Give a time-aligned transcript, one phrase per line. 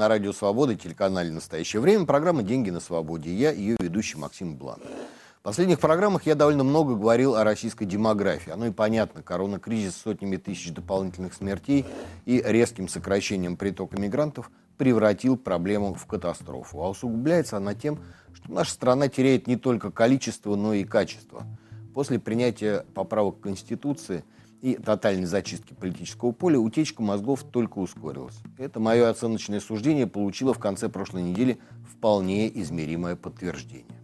[0.00, 2.06] на Радио Свобода, телеканале «Настоящее время».
[2.06, 3.34] Программа «Деньги на свободе».
[3.34, 4.80] Я ее ведущий Максим Блан.
[5.40, 8.50] В последних программах я довольно много говорил о российской демографии.
[8.50, 9.22] Оно и понятно.
[9.22, 11.84] Корона-кризис с сотнями тысяч дополнительных смертей
[12.24, 16.82] и резким сокращением притока мигрантов превратил проблему в катастрофу.
[16.82, 17.98] А усугубляется она тем,
[18.32, 21.44] что наша страна теряет не только количество, но и качество.
[21.92, 24.24] После принятия поправок к Конституции
[24.60, 28.38] и тотальной зачистки политического поля утечка мозгов только ускорилась.
[28.58, 34.00] Это мое оценочное суждение получило в конце прошлой недели вполне измеримое подтверждение.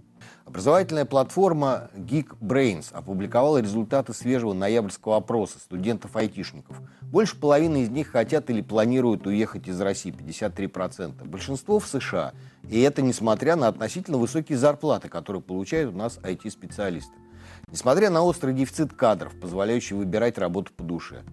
[0.46, 6.80] Образовательная платформа Geekbrains опубликовала результаты свежего ноябрьского опроса студентов-айтишников.
[7.02, 11.24] Больше половины из них хотят или планируют уехать из России, 53%.
[11.24, 12.32] Большинство в США.
[12.70, 17.12] И это несмотря на относительно высокие зарплаты, которые получают у нас IT-специалисты.
[17.68, 21.24] Несмотря на острый дефицит кадров, позволяющий выбирать работу по душе.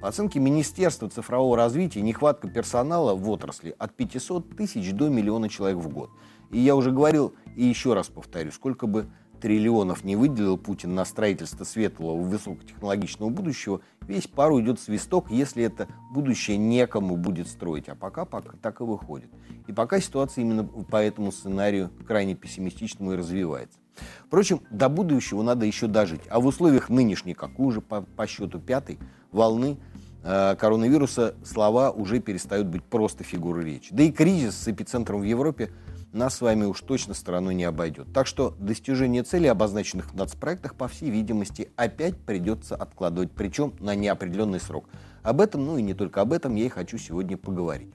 [0.00, 5.78] По оценке Министерства цифрового развития, нехватка персонала в отрасли от 500 тысяч до миллиона человек
[5.78, 6.10] в год.
[6.52, 11.04] И я уже говорил, и еще раз повторю, сколько бы триллионов не выделил Путин на
[11.04, 17.88] строительство светлого высокотехнологичного будущего, весь пару уйдет свисток, если это будущее некому будет строить.
[17.88, 19.30] А пока, пока так и выходит.
[19.66, 23.79] И пока ситуация именно по этому сценарию крайне пессимистичному и развивается.
[24.26, 26.22] Впрочем, до будущего надо еще дожить.
[26.30, 28.98] А в условиях нынешней, какой уже по, по счету пятой
[29.32, 29.76] волны
[30.22, 33.88] э, коронавируса, слова уже перестают быть просто фигурой речи.
[33.92, 35.70] Да и кризис с эпицентром в Европе
[36.12, 38.12] нас с вами уж точно стороной не обойдет.
[38.12, 43.94] Так что достижение целей, обозначенных в нацпроектах, по всей видимости, опять придется откладывать, причем на
[43.94, 44.88] неопределенный срок.
[45.22, 47.92] Об этом, ну и не только об этом, я и хочу сегодня поговорить.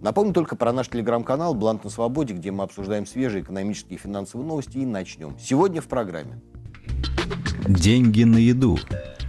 [0.00, 4.48] Напомню только про наш телеграм-канал «Блант на свободе», где мы обсуждаем свежие экономические и финансовые
[4.48, 4.78] новости.
[4.78, 5.36] И начнем.
[5.38, 6.40] Сегодня в программе.
[7.68, 8.78] Деньги на еду.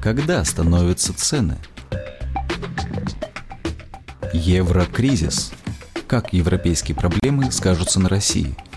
[0.02, 1.58] Когда становятся цены?
[4.34, 5.52] Еврокризис.
[6.08, 8.56] Как европейские проблемы скажутся на России–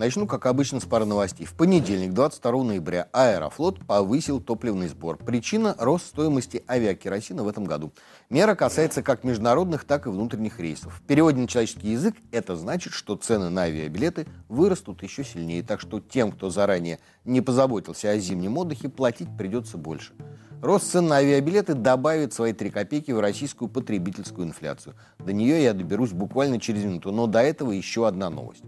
[0.00, 1.44] Начну, как обычно, с пары новостей.
[1.44, 5.18] В понедельник, 22 ноября, Аэрофлот повысил топливный сбор.
[5.18, 7.92] Причина– рост стоимости авиакеросина в этом году.
[8.30, 10.94] Мера касается как международных, так и внутренних рейсов.
[10.94, 15.62] В переводе на человеческий язык это значит, что цены на авиабилеты вырастут еще сильнее.
[15.62, 20.14] Так что тем, кто заранее не позаботился о зимнем отдыхе, платить придется больше.
[20.62, 24.94] Рост цен на авиабилеты добавит свои 3 копейки в российскую потребительскую инфляцию.
[25.18, 28.64] До нее я доберусь буквально через минуту, но до этого еще одна новость.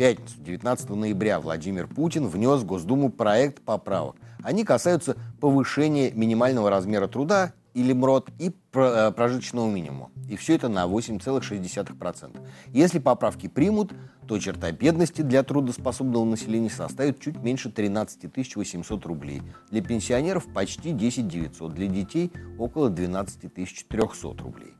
[0.00, 4.16] Пятницу, 19 ноября, Владимир Путин внес в Госдуму проект поправок.
[4.42, 10.10] Они касаются повышения минимального размера труда или МРОД и э, прожиточного минимума.
[10.26, 12.40] И все это на 8,6%.
[12.68, 13.92] Если поправки примут,
[14.30, 19.42] то черта бедности для трудоспособного населения составит чуть меньше 13 800 рублей.
[19.72, 24.74] Для пенсионеров почти 10 900, для детей около 12 300 рублей.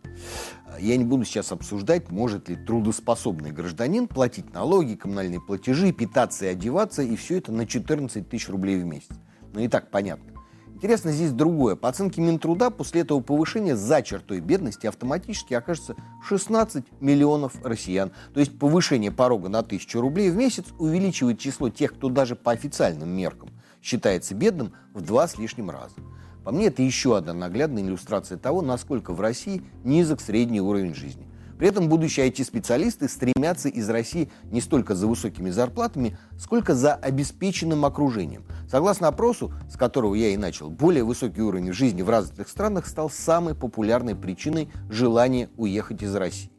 [0.79, 6.51] Я не буду сейчас обсуждать, может ли трудоспособный гражданин платить налоги, коммунальные платежи, питаться и
[6.51, 9.17] одеваться, и все это на 14 тысяч рублей в месяц.
[9.53, 10.40] Но и так понятно.
[10.81, 11.77] Интересно здесь другое.
[11.77, 15.95] По оценке Минтруда, после этого повышения за чертой бедности автоматически окажется
[16.27, 18.13] 16 миллионов россиян.
[18.33, 22.53] То есть повышение порога на 1000 рублей в месяц увеличивает число тех, кто даже по
[22.53, 23.51] официальным меркам
[23.83, 25.97] считается бедным, в два с лишним раза.
[26.45, 31.30] По мне, это еще одна наглядная иллюстрация того, насколько в России низок средний уровень жизни.
[31.61, 37.85] При этом будущие IT-специалисты стремятся из России не столько за высокими зарплатами, сколько за обеспеченным
[37.85, 38.47] окружением.
[38.67, 43.11] Согласно опросу, с которого я и начал, более высокий уровень жизни в развитых странах стал
[43.11, 46.51] самой популярной причиной желания уехать из России.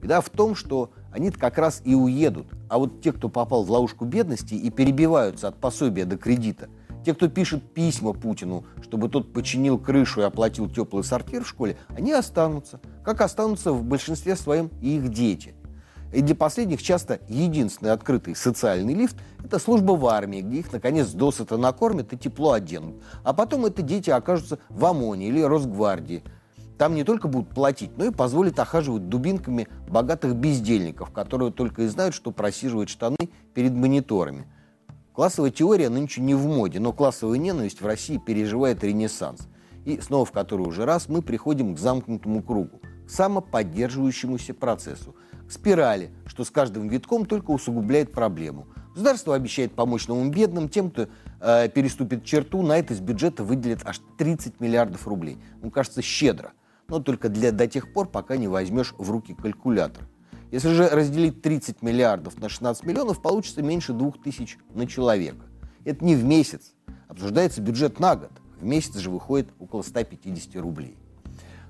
[0.00, 3.70] Беда в том, что они как раз и уедут, а вот те, кто попал в
[3.72, 6.68] ловушку бедности и перебиваются от пособия до кредита,
[7.04, 11.76] те, кто пишет письма Путину, чтобы тот починил крышу и оплатил теплый сортир в школе,
[11.88, 15.54] они останутся, как останутся в большинстве своем и их дети.
[16.12, 21.08] И для последних часто единственный открытый социальный лифт– это служба в армии, где их, наконец,
[21.12, 23.02] досыта накормят и тепло оденут.
[23.24, 26.22] А потом эти дети окажутся в ОМОНе или Росгвардии.
[26.76, 31.86] Там не только будут платить, но и позволят охаживать дубинками богатых бездельников, которые только и
[31.86, 34.46] знают, что просиживают штаны перед мониторами–
[35.18, 39.48] Классовая теория нынче не в моде, но классовая ненависть в России переживает ренессанс.
[39.84, 45.16] И снова в который уже раз мы приходим к замкнутому кругу, к самоподдерживающемуся процессу,
[45.48, 48.66] к спирали, что с каждым витком только усугубляет проблему.
[48.92, 51.08] Государство обещает помочь новым бедным, тем, кто
[51.40, 55.38] э, переступит черту, на это из бюджета выделит аж 30 миллиардов рублей.
[55.62, 56.52] Ну, кажется, щедро.
[56.88, 60.06] Но только для, до тех пор, пока не возьмешь в руки калькулятор.
[60.50, 65.46] Если же разделить 30 миллиардов на 16 миллионов, получится меньше 2000 на человека.
[65.84, 66.74] Это не в месяц,
[67.08, 68.30] Обсуждается бюджет на год.
[68.60, 70.94] В месяц же выходит около 150 рублей.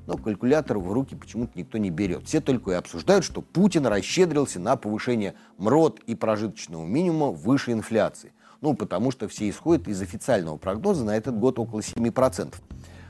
[0.08, 2.26] Но калькулятор в руки почему-то никто не берет.
[2.26, 8.32] Все только и обсуждают, что Путин расщедрился на повышение МРОД и прожиточного минимума выше инфляции.
[8.62, 12.54] Ну, потому что все исходят из официального прогноза на этот год около 7%.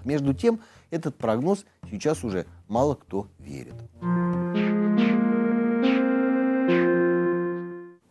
[0.04, 0.58] Между тем,
[0.90, 3.74] этот прогноз сейчас уже мало кто верит.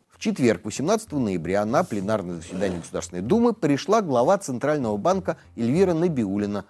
[0.08, 6.64] В четверг, 18 ноября, на пленарное заседание Государственной Думы пришла глава Центрального банка Эльвира Набиулина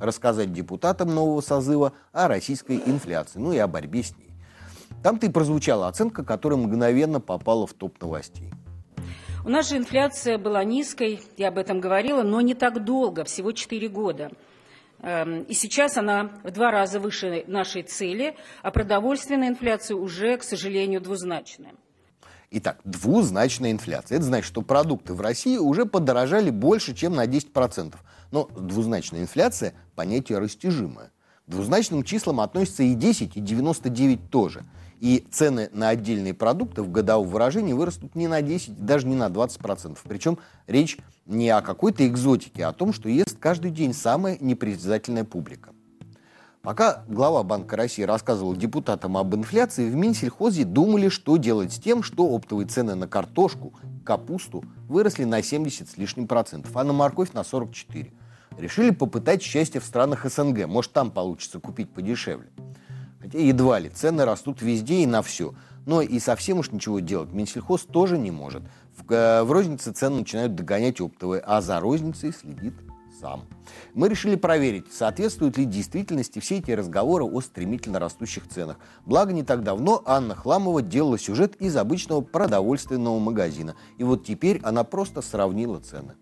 [0.00, 4.30] рассказать депутатам нового созыва о российской инфляции, ну и о борьбе с ней.
[5.02, 8.50] Там-то и прозвучала оценка, которая мгновенно попала в топ новостей.
[9.44, 13.52] У нас же инфляция была низкой, я об этом говорила, но не так долго, всего
[13.52, 14.32] 4 года.
[15.02, 20.42] Эм, и сейчас она в два раза выше нашей цели, а продовольственная инфляция уже, к
[20.42, 21.74] сожалению, двузначная.
[22.50, 24.16] Итак, двузначная инфляция.
[24.16, 27.94] Это значит, что продукты в России уже подорожали больше, чем на 10%.
[28.30, 31.10] Но двузначная инфляция– понятие растяжимое.
[31.46, 34.64] К двузначным числам относятся и 10, и 99 тоже.
[35.00, 39.28] И цены на отдельные продукты в годовом выражении вырастут не на 10, даже не на
[39.28, 39.98] 20%.
[40.04, 45.24] Причем речь не о какой-то экзотике, а о том, что ест каждый день самая непритязательная
[45.24, 45.75] публика.
[46.66, 52.02] Пока глава Банка России рассказывал депутатам об инфляции, в Минсельхозе думали, что делать с тем,
[52.02, 53.72] что оптовые цены на картошку,
[54.04, 58.10] капусту выросли на 70 с лишним процентов, а на морковь на 44.
[58.58, 60.66] Решили попытать счастье в странах СНГ.
[60.66, 62.48] Может, там получится купить подешевле.
[63.20, 63.88] Хотя едва ли.
[63.88, 65.54] Цены растут везде и на все.
[65.86, 68.64] Но и совсем уж ничего делать Минсельхоз тоже не может.
[68.96, 72.74] В, э, в рознице цены начинают догонять оптовые, а за розницей следит
[73.20, 73.44] сам.
[73.94, 78.78] Мы решили проверить, соответствуют ли действительности все эти разговоры о стремительно растущих ценах.
[79.04, 83.76] Благо, не так давно Анна Хламова делала сюжет из обычного продовольственного магазина.
[83.98, 86.14] И вот теперь она просто сравнила цены.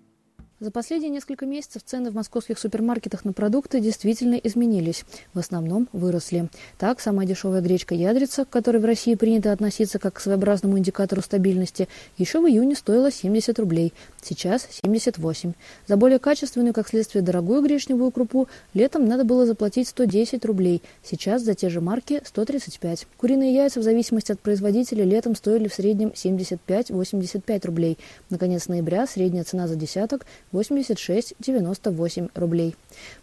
[0.61, 5.05] За последние несколько месяцев цены в московских супермаркетах на продукты действительно изменились.
[5.35, 6.49] В основном выросли.
[6.79, 11.23] Так, самая дешевая гречка ядрица, к которой в России принято относиться как к своеобразному индикатору
[11.23, 13.93] стабильности, еще в июне стоила 70 рублей.
[14.25, 15.53] Сейчас 78.
[15.87, 20.83] За более качественную, как следствие, дорогую гречневую крупу летом надо было заплатить 110 рублей.
[21.03, 23.07] Сейчас за те же марки 135.
[23.19, 27.99] Куриные яйца в зависимости от производителя летом стоили в среднем 75-85 рублей.
[28.31, 32.77] Наконец ноября средняя цена за десяток 86-98 рублей.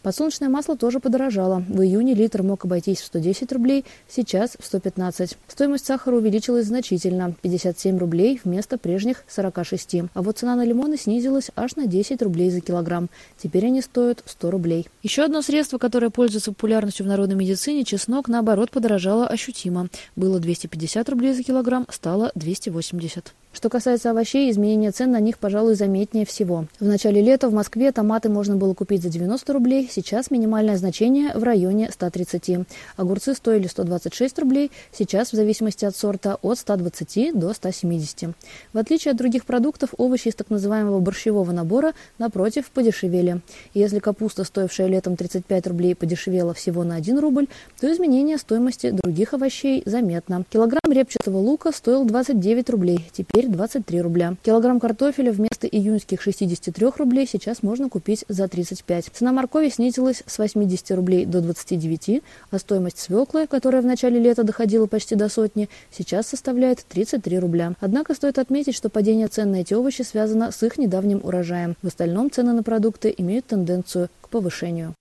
[0.04, 1.64] Подсолнечное масло тоже подорожало.
[1.68, 5.38] В июне литр мог обойтись в 110 рублей, сейчас в 115.
[5.48, 9.96] Стоимость сахара увеличилась значительно– 57 рублей вместо прежних 46.
[10.14, 13.10] А вот цена на лимоны снизилась аж на 10 рублей за килограмм.
[13.38, 14.88] Теперь они стоят 100 рублей.
[15.04, 19.88] Еще одно средство, которое пользуется популярностью в народной медицине– чеснок, наоборот, подорожало ощутимо.
[20.16, 23.34] Было 250 рублей за килограмм, стало 280.
[23.54, 26.68] Что касается овощей, изменение цен на них, пожалуй, заметнее всего.
[26.80, 31.34] В начале лета в Москве томаты можно было купить за 90 рублей, сейчас минимальное значение
[31.36, 32.66] в районе 130.
[32.96, 38.30] Огурцы стоили 126 рублей, сейчас в зависимости от сорта от 120 до 170.
[38.72, 43.42] В отличие от других продуктов, овощи из так называемого борщевого набора, напротив, подешевели.
[43.74, 47.48] если капуста, стоившая летом 35 рублей, подешевела всего на 1 рубль,
[47.82, 50.46] то изменение стоимости других овощей заметно.
[50.50, 54.36] Килограмм репчатого лука стоил 29 рублей, теперь теперь 23 рубля.
[54.44, 59.10] Килограмм картофеля вместо июньских 63 рублей сейчас можно купить за 35.
[59.14, 62.22] Цена моркови снизилась с 80 рублей до 29,
[62.52, 67.74] а стоимость свеклы, которая в начале лета доходила почти до сотни, сейчас составляет 33 рубля.
[67.80, 71.76] Однако стоит отметить, что падение цен на эти овощи связано с их недавним урожаем.
[71.82, 74.94] В остальном цены на продукты имеют тенденцию к повышению.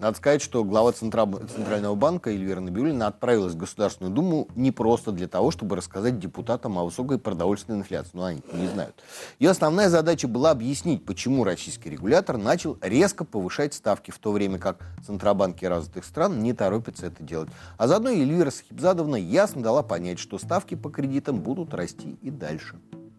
[0.00, 5.28] Надо сказать, что глава Центрального банка Эльвира Набиулина отправилась в Государственную Думу не просто для
[5.28, 8.12] того, чтобы рассказать депутатам о высокой продовольственной инфляции.
[8.14, 8.94] Ну, они не знают.
[9.38, 14.58] Ее основная задача была объяснить, почему российский регулятор начал резко повышать ставки, в то время
[14.58, 17.50] как Центробанки развитых стран не торопятся это делать.
[17.76, 22.78] А заодно Эльвира Сахибзадовна ясно дала понять, что ставки по кредитам будут расти и дальше.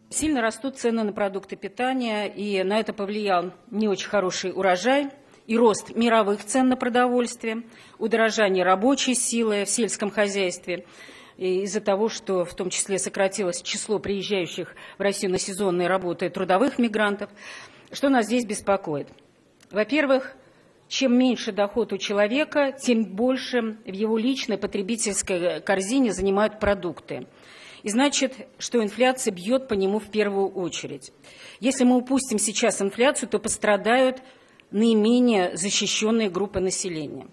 [0.10, 5.12] Сильно растут цены на продукты питания, и на это повлиял не очень хороший урожай–
[5.48, 7.64] и рост мировых цен на продовольствие,
[7.98, 10.86] удорожание рабочей силы в сельском хозяйстве
[11.38, 16.78] из-за того, что в том числе сократилось число приезжающих в Россию на сезонные работы трудовых
[16.78, 17.30] мигрантов.
[17.92, 19.08] Что нас здесь беспокоит?
[19.72, 20.36] Во-первых,
[20.88, 27.28] чем меньше доход у человека, тем больше в его личной потребительской корзине занимают продукты.
[27.82, 31.12] И значит, что инфляция бьет по нему в первую очередь.
[31.60, 34.22] Если мы упустим сейчас инфляцию, то пострадают
[34.72, 37.28] наименее защищенные группы населения.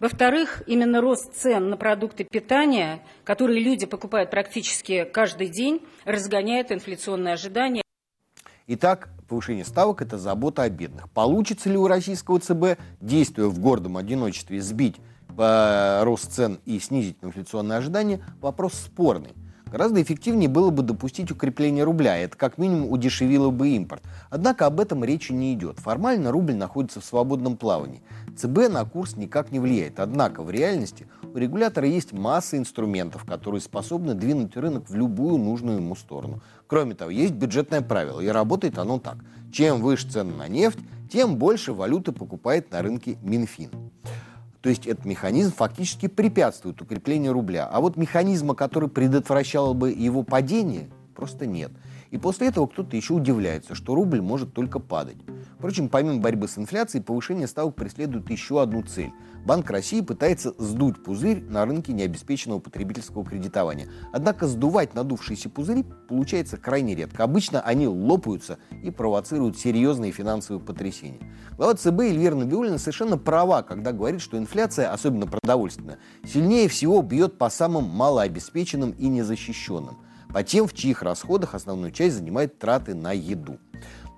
[0.00, 7.34] Во-вторых, именно рост цен на продукты питания, которые люди покупают практически каждый день, разгоняет инфляционные
[7.34, 7.82] ожидания.
[8.66, 11.10] Итак, повышение ставок– это забота о бедных.
[11.10, 14.96] Получится ли у российского ЦБ, действуя в гордом одиночестве, сбить
[15.36, 19.34] э, рост цен и снизить инфляционные ожидания– вопрос спорный.
[19.70, 24.02] Гораздо эффективнее было бы допустить укрепление рубля, это как минимум удешевило бы импорт.
[24.28, 25.78] Однако об этом речи не идет.
[25.78, 28.02] Формально рубль находится в свободном плавании.
[28.36, 30.00] ЦБ на курс никак не влияет.
[30.00, 35.78] Однако в реальности у регулятора есть масса инструментов, которые способны двинуть рынок в любую нужную
[35.78, 36.42] ему сторону.
[36.66, 39.18] Кроме того, есть бюджетное правило, и работает оно так.
[39.52, 40.78] Чем выше цены на нефть,
[41.12, 43.70] тем больше валюты покупает на рынке Минфин.
[44.62, 47.66] То есть этот механизм фактически препятствует укреплению рубля.
[47.70, 51.72] А вот механизма, который предотвращал бы его падение, просто нет.
[52.10, 55.16] И после этого кто-то еще удивляется, что рубль может только падать.
[55.58, 59.12] Впрочем, помимо борьбы с инфляцией, повышение ставок преследует еще одну цель.
[59.44, 63.88] Банк России пытается сдуть пузырь на рынке необеспеченного потребительского кредитования.
[64.12, 67.24] Однако сдувать надувшиеся пузыри получается крайне редко.
[67.24, 71.20] Обычно они лопаются и провоцируют серьезные финансовые потрясения.
[71.56, 77.38] Глава ЦБ Эльвира Набиулина совершенно права, когда говорит, что инфляция, особенно продовольственная, сильнее всего бьет
[77.38, 79.98] по самым малообеспеченным и незащищенным–
[80.32, 83.58] по тем, в чьих расходах основную часть занимает траты на еду.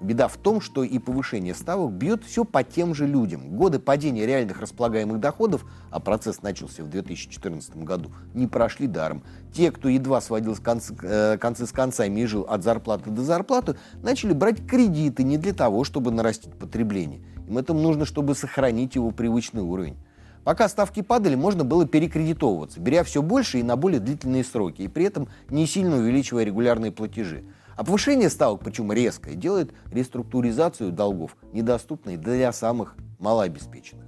[0.03, 3.57] Беда в том, что и повышение ставок бьет все по тем же людям.
[3.57, 9.23] Годы падения реальных располагаемых доходов, а процесс начался в 2014 году, не прошли даром.
[9.53, 13.77] Те, кто едва сводил концы, э, концы с концами и жил от зарплаты до зарплаты,
[14.03, 17.21] начали брать кредиты не для того, чтобы нарастить потребление.
[17.47, 19.97] Им это нужно, чтобы сохранить его привычный уровень.
[20.45, 24.89] Пока ставки падали, можно было перекредитовываться, беря все больше и на более длительные сроки, и
[24.89, 27.45] при этом не сильно увеличивая регулярные платежи.
[27.77, 34.07] А повышение ставок, причем резкое, делает реструктуризацию долгов недоступной для самых малообеспеченных.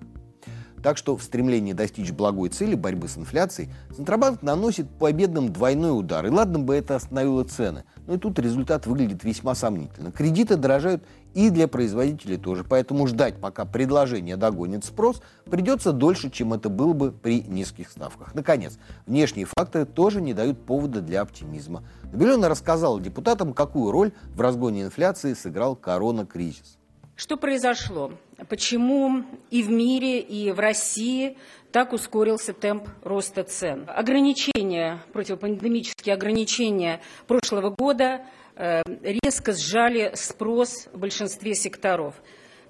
[0.85, 5.99] Так что в стремлении достичь благой цели борьбы с инфляцией Центробанк наносит по бедным двойной
[5.99, 6.27] удар.
[6.27, 10.13] И ладно бы это остановило цены, но и тут результат выглядит весьма сомнительно.
[10.13, 11.03] Кредиты дорожают
[11.35, 16.93] и для производителей тоже, поэтому ждать, пока предложение догонит спрос, придется дольше, чем это было
[16.93, 18.35] бы при низких ставках.
[18.35, 21.83] Наконец, внешние факторы тоже не дают повода для оптимизма.
[22.13, 26.79] Набелена рассказала депутатам, какую роль в разгоне инфляции сыграл корона-кризис.
[27.17, 28.13] Что произошло?
[28.49, 31.37] Почему и в мире, и в России
[31.71, 33.85] так ускорился темп роста цен?
[33.87, 38.23] Ограничения, противопандемические ограничения прошлого года
[38.57, 42.15] резко сжали спрос в большинстве секторов.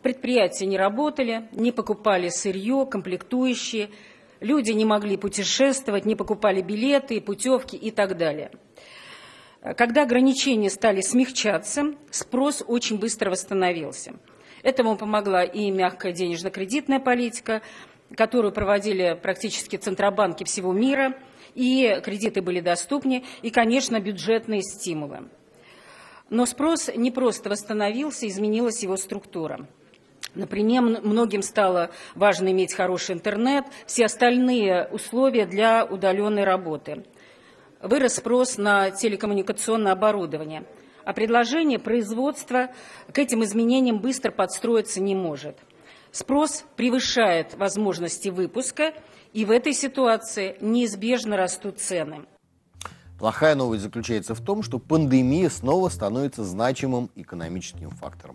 [0.03, 3.91] Предприятия не работали, не покупали сырье, комплектующие,
[4.41, 8.50] люди не могли путешествовать, не покупали билеты, путевки и так далее.
[9.76, 14.14] Когда ограничения стали смягчаться, спрос очень быстро восстановился–
[14.64, 17.61] Этому помогла и мягкая денежно-кредитная политика,
[18.17, 21.14] которую проводили практически центробанки всего мира,
[21.55, 25.29] и кредиты были доступнее, и, конечно, бюджетные стимулы.
[26.31, 29.66] Но спрос не просто восстановился, изменилась его структура.
[30.35, 37.04] Например, многим стало важно иметь хороший интернет, все остальные условия для удаленной работы.
[37.81, 40.64] Вырос спрос на телекоммуникационное оборудование–
[41.04, 42.71] а предложение производства
[43.12, 45.59] к этим изменениям быстро подстроиться не может.
[46.11, 48.95] Спрос превышает возможности выпуска,
[49.33, 52.25] и в этой ситуации неизбежно растут цены.
[53.25, 58.35] Плохая новость заключается в том, что пандемия снова становится значимым экономическим фактором.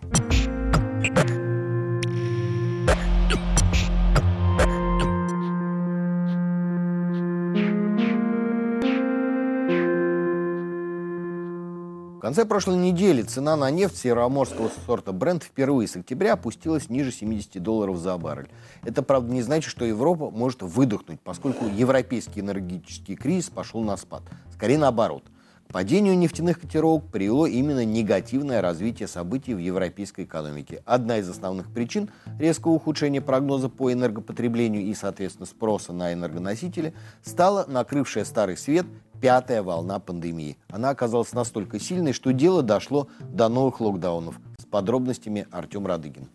[12.16, 17.12] В конце прошлой недели цена на нефть североморского сорта Brent впервые с октября опустилась ниже
[17.12, 18.50] 70 долларов за баррель.
[18.82, 24.24] Это, правда, не значит, что Европа может выдохнуть, поскольку европейский энергетический кризис пошел на спад.
[24.60, 25.22] Скорее наоборот.
[25.70, 30.82] К падению нефтяных котировок привело именно негативное развитие событий в европейской экономике.
[30.84, 37.64] Одна из основных причин резкого ухудшения прогноза по энергопотреблению и, соответственно, спроса на энергоносители стала
[37.68, 38.84] накрывшая старый свет
[39.22, 40.58] пятая волна пандемии.
[40.68, 44.38] Она оказалась настолько сильной, что дело дошло до новых локдаунов.
[44.58, 46.28] С подробностями Артем Радыгин.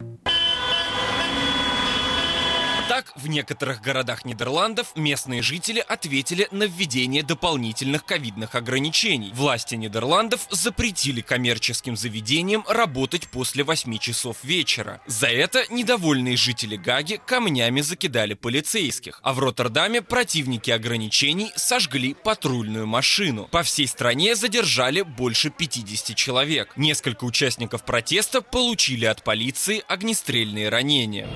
[2.90, 9.32] Так, в некоторых городах Нидерландов местные жители ответили на введение дополнительных ковидных ограничений.
[9.34, 15.02] Власти Нидерландов запретили коммерческим заведениям работать после 8 часов вечера.
[15.08, 19.20] За это недовольные жители Гаги камнями закидали полицейских.
[19.24, 23.48] А в Роттердаме противники ограничений сожгли патрульную машину.
[23.52, 26.74] По всей стране задержали больше 50 человек.
[26.76, 31.28] Несколько участников протеста получили от полиции огнестрельные ранения.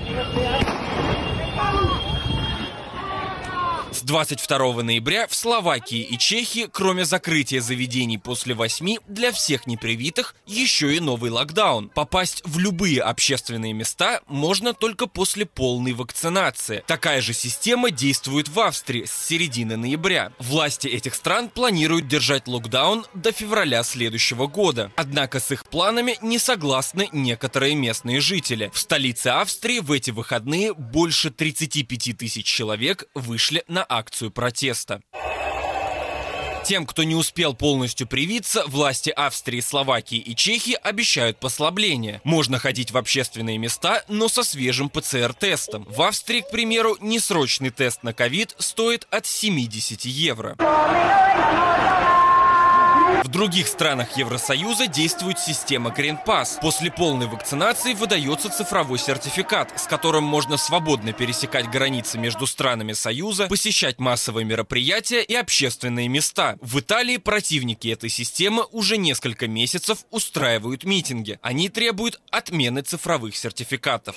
[4.02, 10.94] 22 ноября в Словакии и Чехии, кроме закрытия заведений после 8, для всех непривитых еще
[10.94, 11.88] и новый локдаун.
[11.90, 16.84] Попасть в любые общественные места можно только после полной вакцинации.
[16.86, 20.32] Такая же система действует в Австрии с середины ноября.
[20.38, 24.92] Власти этих стран планируют держать локдаун до февраля следующего года.
[24.96, 28.70] Однако с их планами не согласны некоторые местные жители.
[28.72, 35.02] В столице Австрии в эти выходные больше 35 тысяч человек вышли на акцию протеста.
[36.64, 42.20] Тем, кто не успел полностью привиться, власти Австрии, Словакии и Чехии обещают послабление.
[42.22, 45.84] Можно ходить в общественные места, но со свежим ПЦР-тестом.
[45.88, 50.56] В Австрии, к примеру, несрочный тест на ковид стоит от 70 евро.
[53.24, 56.60] В других странах Евросоюза действует система Green Pass.
[56.60, 63.46] После полной вакцинации выдается цифровой сертификат, с которым можно свободно пересекать границы между странами Союза,
[63.46, 66.56] посещать массовые мероприятия и общественные места.
[66.60, 71.38] В Италии противники этой системы уже несколько месяцев устраивают митинги.
[71.42, 74.16] Они требуют отмены цифровых сертификатов.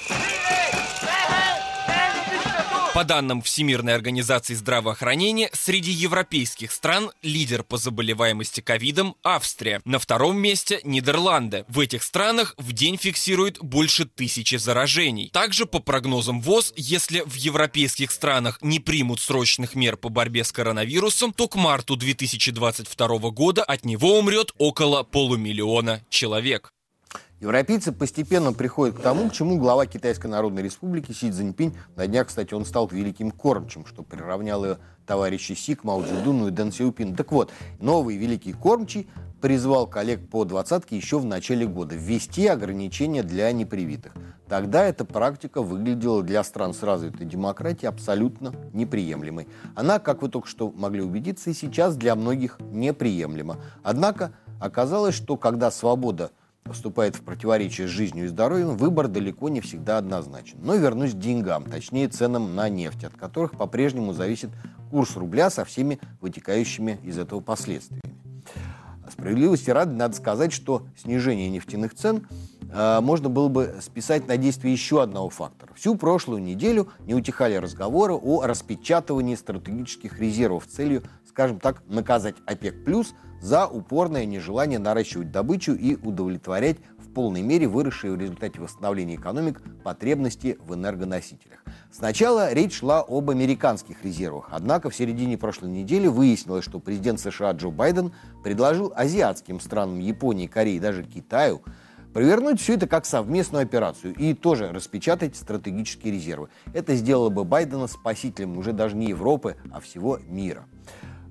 [2.94, 9.82] По данным Всемирной организации здравоохранения, среди европейских стран лидер по заболеваемости ковидом– Австрия.
[9.84, 11.66] На втором месте– Нидерланды.
[11.70, 15.32] В этих странах в день фиксируют больше тысячи заражений.
[15.34, 20.52] Также, по прогнозам ВОЗ, если в европейских странах не примут срочных мер по борьбе с
[20.52, 26.70] коронавирусом, то к марту 2022 года от него умрет около полумиллиона человек.
[27.44, 32.28] Европейцы постепенно приходят к тому, к чему глава Китайской Народной Республики Си Цзиньпинь, на днях,
[32.28, 37.18] кстати, он стал великим кормчим, что приравнял ее товарищи к Мао Цзэдуну и Дэн Сяопину.
[37.18, 39.10] Так вот, новый великий кормчий
[39.42, 44.14] призвал коллег по двадцатке еще в начале года ввести ограничения для непривитых.
[44.48, 49.50] Тогда эта практика выглядела для стран с развитой демократией абсолютно неприемлемой.
[49.76, 53.58] Она, как вы только что могли убедиться, и сейчас для многих неприемлема.
[53.84, 56.32] Однако оказалось, что когда свобода–
[56.72, 60.58] вступает в противоречие с жизнью и здоровьем, выбор далеко не всегда однозначен.
[60.62, 64.50] Но вернусь к деньгам, точнее ценам на нефть, от которых по-прежнему зависит
[64.90, 68.02] курс рубля со всеми вытекающими из этого последствиями.
[69.10, 72.28] Справедливости ради надо сказать, что снижение нефтяных цен
[72.72, 75.74] э, можно было бы списать на действие еще одного фактора.
[75.76, 82.36] Всю прошлую неделю не утихали разговоры о распечатывании стратегических резервов с целью, скажем так, наказать
[82.46, 82.86] ОПЕК+,
[83.44, 89.62] за упорное нежелание наращивать добычу и удовлетворять в полной мере выросшие в результате восстановления экономик
[89.84, 91.60] потребности в энергоносителях.
[91.92, 97.52] Сначала речь шла об американских резервах, однако в середине прошлой недели выяснилось, что президент США
[97.52, 101.64] Джо Байден предложил азиатским странам Японии, Кореи и даже Китаю
[102.14, 106.48] провернуть все это как совместную операцию и тоже распечатать стратегические резервы.
[106.74, 110.66] Это сделало бы Байдена спасителем уже даже не Европы, а всего мира.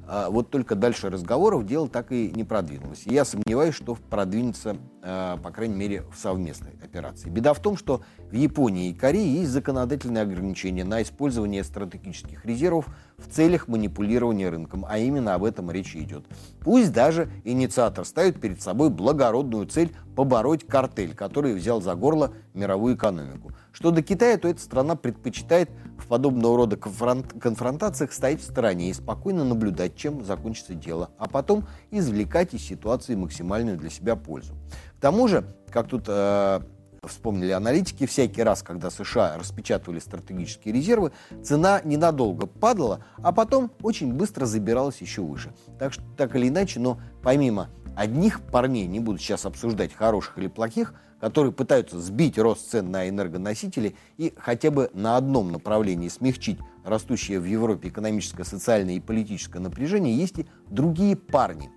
[0.06, 3.06] А вот только дальше разговоров дело так и не продвинулось.
[3.06, 7.30] И я сомневаюсь, что продвинется, а, по крайней мере, в совместной операции.
[7.30, 12.86] Беда в том, что в Японии и Корее есть законодательные ограничения на использование стратегических резервов
[13.16, 16.26] в целях манипулирования рынком, а именно об этом речь идет.
[16.60, 22.96] Пусть даже инициатор ставит перед собой благородную цель побороть картель, который взял за горло мировую
[22.96, 23.52] экономику.
[23.72, 28.94] Что до Китая, то эта страна предпочитает в подобного рода конфронтациях стоять в стороне и
[28.94, 34.54] спокойно наблюдать, чем закончится дело, а потом извлекать из ситуации максимальную для себя пользу.
[34.98, 36.60] К тому же, как тут э,
[37.04, 44.12] вспомнили аналитики, всякий раз, когда США распечатывали стратегические резервы, цена ненадолго падала, а потом очень
[44.12, 45.52] быстро забиралась еще выше.
[45.78, 50.46] Так что, так или иначе, но помимо одних парней, не буду сейчас обсуждать хороших или
[50.46, 56.58] плохих, которые пытаются сбить рост цен на энергоносители и хотя бы на одном направлении смягчить
[56.84, 61.70] растущее в Европе экономическое, социальное и политическое напряжение, есть и другие парни.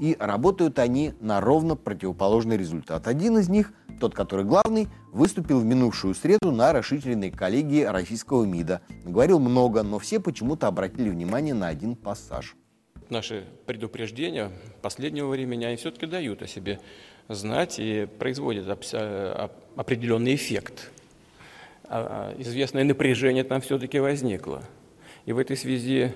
[0.00, 3.06] И работают они на ровно противоположный результат.
[3.06, 8.80] Один из них, тот, который главный, выступил в минувшую среду на расширенной коллегии российского МИДа.
[9.04, 12.56] Говорил много, но все почему-то обратили внимание на один пассаж.
[13.10, 16.80] Наши предупреждения последнего времени, они все-таки дают о себе
[17.34, 18.68] знать и производит
[19.76, 20.90] определенный эффект.
[21.84, 24.62] А, а, известное напряжение там все-таки возникло.
[25.26, 26.12] И в этой связи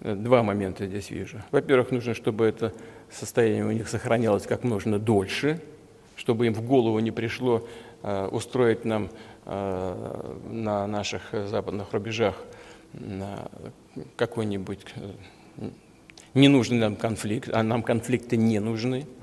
[0.00, 1.42] э, два момента здесь вижу.
[1.50, 2.72] Во-первых, нужно, чтобы это
[3.10, 5.60] состояние у них сохранялось как можно дольше,
[6.16, 7.66] чтобы им в голову не пришло
[8.02, 9.10] э, устроить нам
[9.44, 12.36] э, на наших западных рубежах
[14.16, 14.80] какой-нибудь
[16.32, 19.06] ненужный нам конфликт, а нам конфликты не нужны–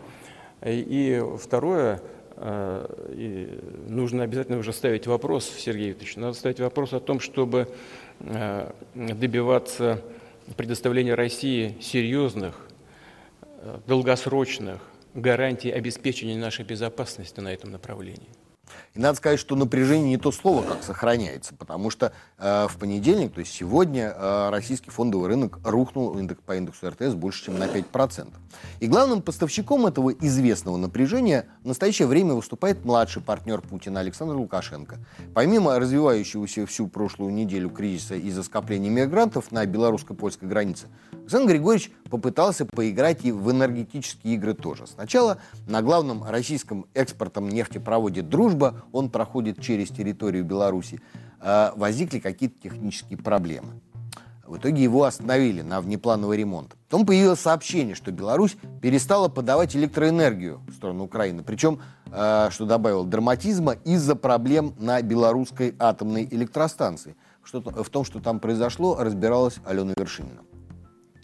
[0.72, 2.02] и второе,
[2.38, 7.68] э, и нужно обязательно уже ставить вопрос, Сергей Викторович, надо ставить вопрос о том, чтобы
[8.20, 10.02] э, добиваться
[10.58, 12.68] предоставления России серьезных,
[13.88, 14.80] долгосрочных
[15.16, 18.30] гарантий обеспечения нашей безопасности на этом направлении.
[18.94, 23.34] И надо сказать, что напряжение не то слово, как сохраняется, потому что э, в понедельник,
[23.34, 27.66] то есть сегодня, э, российский фондовый рынок рухнул индекс, по индексу РТС больше, чем на
[27.66, 28.34] 5%.
[28.80, 34.98] И главным поставщиком этого известного напряжения в настоящее время выступает младший партнер Путина Александр Лукашенко.
[35.34, 42.66] Помимо развивающегося всю прошлую неделю кризиса из-за скопления мигрантов на белорусско-польской границе, Александр Григорьевич попытался
[42.66, 44.88] поиграть и в энергетические игры тоже.
[44.88, 48.55] Сначала на главном российском экспортом нефтепроводе «Дружба»
[48.92, 51.02] он проходит через территорию Беларуси,
[51.42, 53.82] э, возникли какие-то технические проблемы.
[54.46, 56.76] В итоге его остановили на внеплановый ремонт.
[56.88, 61.42] Потом появилось сообщение, что Беларусь перестала подавать электроэнергию в сторону Украины.
[61.44, 61.80] Причем,
[62.12, 67.16] э, что добавил драматизма, из-за проблем на белорусской атомной электростанции.
[67.44, 70.42] Что в том, что там произошло, разбиралась Алена Вершинина.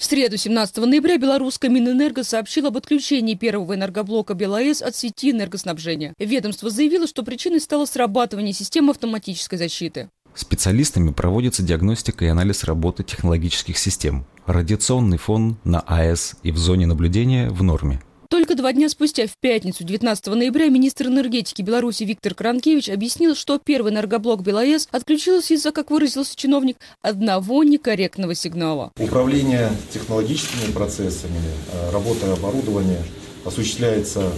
[0.02, 6.16] В среду, 17 ноября, белорусская Минэнерго сообщила об отключении первого энергоблока БелАЭС от сети энергоснабжения.
[6.18, 10.10] Ведомство заявило, что причиной стало срабатывание системы автоматической защиты.
[10.34, 14.26] Специалистами проводится диагностика и анализ работы технологических систем.
[14.48, 18.02] Радиационный фон на АЭС и в зоне наблюдения в норме.
[18.32, 23.60] Только два дня спустя, в пятницу, 19 ноября, министр энергетики Беларуси Виктор Кранкевич объяснил, что
[23.60, 28.94] первый энергоблок БелАЭС отключился из-за, как выразился чиновник, одного некорректного сигнала.
[28.98, 31.42] Управление технологическими процессами,
[31.74, 33.04] э, работа оборудования
[33.44, 34.32] осуществляется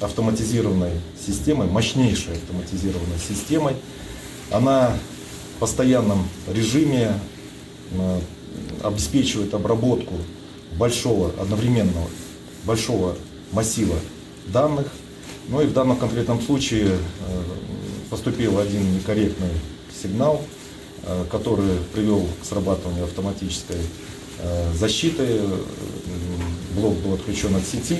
[0.00, 0.92] автоматизированной
[1.26, 3.76] системой, мощнейшей автоматизированной системой.
[4.50, 4.96] Она
[5.56, 7.12] в постоянном режиме
[7.92, 8.20] э,
[8.82, 10.14] обеспечивает обработку
[10.78, 12.08] большого одновременного
[12.64, 13.16] большого
[13.54, 13.96] массива
[14.46, 14.88] данных.
[15.48, 16.96] Ну и в данном конкретном случае э,
[18.10, 19.50] поступил один некорректный
[20.02, 20.42] сигнал,
[21.02, 23.78] э, который привел к срабатыванию автоматической
[24.38, 25.40] э, защиты.
[26.74, 27.98] Блок был отключен от сети.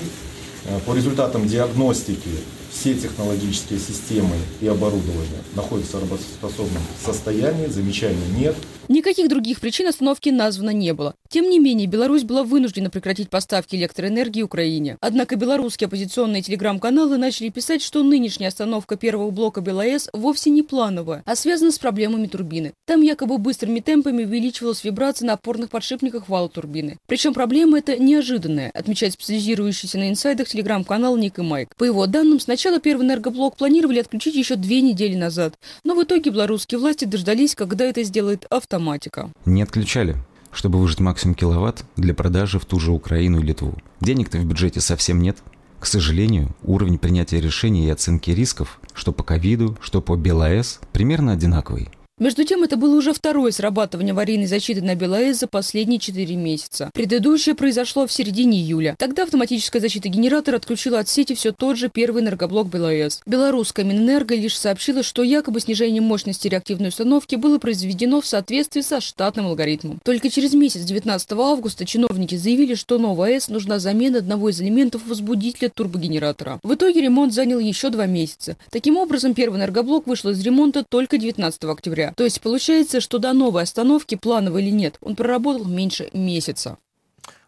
[0.85, 2.29] По результатам диагностики
[2.73, 8.55] все технологические системы и оборудование находятся в работоспособном состоянии, замечаний нет.
[8.87, 11.15] Никаких других причин остановки названо не было.
[11.27, 14.97] Тем не менее, Беларусь была вынуждена прекратить поставки электроэнергии Украине.
[15.01, 21.23] Однако белорусские оппозиционные телеграм-каналы начали писать, что нынешняя остановка первого блока БелАЭС вовсе не плановая,
[21.25, 22.73] а связана с проблемами турбины.
[22.85, 26.99] Там якобы быстрыми темпами увеличивалась вибрация на опорных подшипниках вала турбины.
[27.07, 31.75] Причем проблема эта неожиданная, отмечает специализирующийся на инсайдах телеграм-канал Ник и Майк.
[31.75, 36.29] По его данным, сначала первый энергоблок планировали отключить еще две недели назад, но в итоге
[36.29, 39.31] белорусские власти дождались, когда это сделает автомат автоматика.
[39.45, 40.17] Не отключали,
[40.51, 43.77] чтобы выжать максимум киловатт для продажи в ту же Украину и Литву.
[44.01, 45.37] Денег-то в бюджете совсем нет.
[45.79, 51.33] К сожалению, уровень принятия решений и оценки рисков, что по ковиду, что по БелАЭС, примерно
[51.33, 51.89] одинаковый.
[52.17, 56.89] Между тем, это было уже второе срабатывание аварийной защиты на БелАЭС за последние 4 месяца.
[56.93, 58.95] Предыдущее произошло в середине июля.
[58.97, 63.23] Тогда автоматическая защита генератора отключила от сети все тот же первый энергоблок БелАЭС.
[63.25, 69.01] Белорусская Минэнерго лишь сообщила, что якобы снижение мощности реактивной установки было произведено в соответствии со
[69.01, 69.99] штатным алгоритмом.
[70.05, 75.05] Только через месяц, 19 августа, чиновники заявили, что новой АЭС нужна замена одного из элементов
[75.05, 76.61] возбудителя турбогенератора.
[76.63, 78.55] В итоге ремонт занял еще два месяца.
[78.71, 82.13] Таким образом, первый энергоблок вышел из ремонта только 19 октября октября.
[82.15, 86.77] То есть получается, что до новой остановки, плановой или нет, он проработал меньше месяца.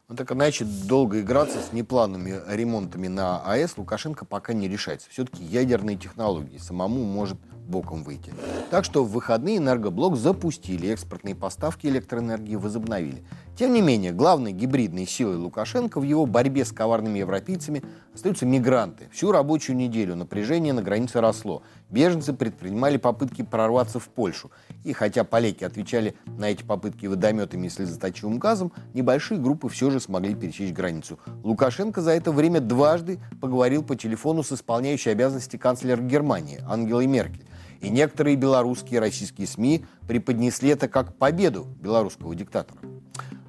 [0.09, 5.09] Ну, так иначе долго играться с неплановыми ремонтами на АЭС Лукашенко пока не решается.
[5.09, 8.33] Все-таки ядерные технологии самому может боком выйти.
[8.71, 13.23] Так что в выходные энергоблок запустили, экспортные поставки электроэнергии возобновили.
[13.57, 19.09] Тем не менее, главной гибридной силой Лукашенко в его борьбе с коварными европейцами остаются мигранты.
[19.11, 21.63] Всю рабочую неделю напряжение на границе росло.
[21.89, 24.51] Беженцы предпринимали попытки прорваться в Польшу.
[24.83, 29.99] И хотя поляки отвечали на эти попытки водометами и слезоточивым газом, небольшие группы все же
[29.99, 31.19] смогли пересечь границу.
[31.43, 37.45] Лукашенко за это время дважды поговорил по телефону с исполняющей обязанности канцлера Германии Ангелой Меркель.
[37.79, 42.79] И некоторые белорусские и российские СМИ преподнесли это как победу белорусского диктатора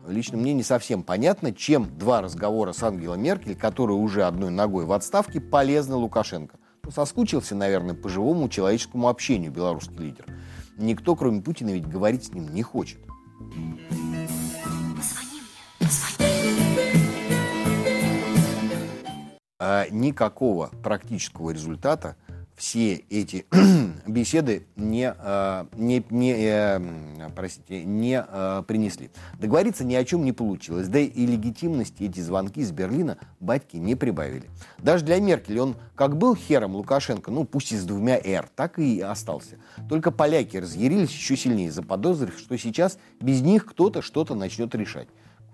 [0.08, 4.84] лично мне не совсем понятно, чем два разговора с Ангелой Меркель, которая уже одной ногой
[4.84, 6.56] в отставке, полезны Лукашенко.
[6.90, 10.24] Соскучился, наверное, по живому человеческому общению белорусский лидер.
[10.76, 12.98] Никто, кроме Путина, ведь говорить с ним не хочет.
[19.60, 22.16] А никакого практического результата
[22.58, 23.46] все эти
[24.06, 26.80] беседы не, э, не, не, э,
[27.34, 29.10] простите, не э, принесли.
[29.38, 33.94] Договориться ни о чем не получилось, да и легитимности эти звонки из Берлина батьки не
[33.94, 34.50] прибавили.
[34.78, 38.80] Даже для Меркель он как был хером Лукашенко, ну пусть и с двумя «р», так
[38.80, 39.56] и остался.
[39.88, 45.08] Только поляки разъярились еще сильнее, заподозрив, что сейчас без них кто-то что-то начнет решать.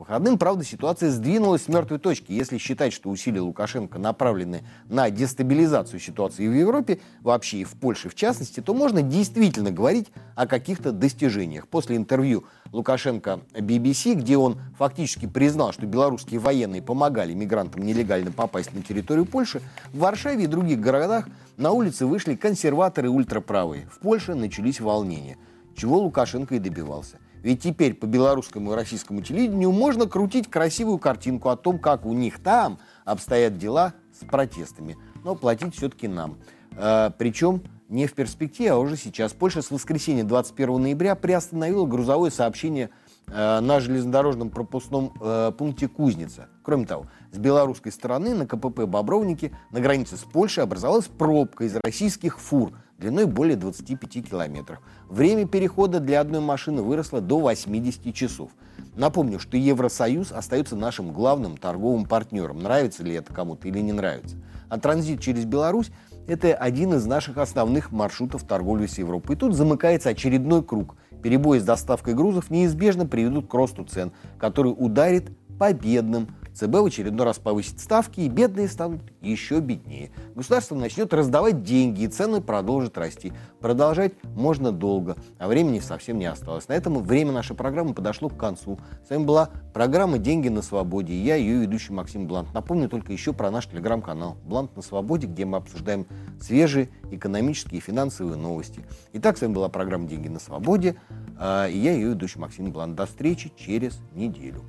[0.06, 2.30] Выходным, правда, ситуация сдвинулась с мертвой точки.
[2.30, 8.10] Если считать, что усилия Лукашенко направлены на дестабилизацию ситуации в Европе, вообще и в Польше
[8.10, 11.68] в частности, то можно действительно говорить о каких-то достижениях.
[11.68, 18.74] После интервью Лукашенко BBC, где он фактически признал, что белорусские военные помогали мигрантам нелегально попасть
[18.74, 19.62] на территорию Польши,
[19.94, 23.86] в Варшаве и других городах на улицы вышли консерваторы ультраправые.
[23.90, 25.38] В Польше начались волнения,
[25.74, 27.16] чего Лукашенко и добивался.
[27.44, 32.14] Ведь теперь по белорусскому и российскому телевидению можно крутить красивую картинку о том, как у
[32.14, 34.96] них там обстоят дела с протестами.
[35.24, 36.38] Но платить все-таки нам.
[36.74, 39.34] Э, причем не в перспективе, а уже сейчас.
[39.34, 42.88] Польша с воскресенья 21 ноября приостановила грузовое сообщение
[43.26, 46.48] э, на железнодорожном пропускном э, пункте Кузница.
[46.62, 51.76] Кроме того, с белорусской стороны на КПП Бобровники на границе с Польшей образовалась пробка из
[51.84, 54.80] российских фур длиной более 25 километров.
[55.08, 58.50] Время перехода для одной машины выросло до 80 часов.
[58.96, 62.60] Напомню, что Евросоюз остается нашим главным торговым партнером.
[62.60, 64.36] Нравится ли это кому-то или не нравится.
[64.68, 65.90] А транзит через Беларусь–
[66.26, 69.36] это один из наших основных маршрутов торговли с Европой.
[69.36, 70.96] И тут замыкается очередной круг.
[71.22, 76.86] Перебои с доставкой грузов неизбежно приведут к росту цен, который ударит по бедным ЦБ в
[76.86, 80.12] очередной раз повысит ставки, и бедные станут еще беднее.
[80.36, 83.32] Государство начнет раздавать деньги, и цены продолжат расти.
[83.60, 86.68] Продолжать можно долго, а времени совсем не осталось.
[86.68, 88.78] На этом время нашей программы подошло к концу.
[89.04, 92.54] С вами была программа «Деньги на свободе», и я, ее ведущий Максим Блант.
[92.54, 96.06] Напомню только еще про наш телеграм-канал «Блант на свободе», где мы обсуждаем
[96.40, 98.86] свежие экономические и финансовые новости.
[99.12, 100.94] Итак, с вами была программа «Деньги на свободе»,
[101.36, 102.94] а, и я, ее ведущий Максим Блант.
[102.94, 104.62] До встречи через неделю.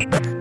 [0.00, 0.30] you